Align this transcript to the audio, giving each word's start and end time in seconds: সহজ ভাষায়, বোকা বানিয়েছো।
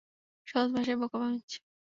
সহজ 0.47 0.69
ভাষায়, 0.75 0.97
বোকা 1.01 1.17
বানিয়েছো। 1.17 1.59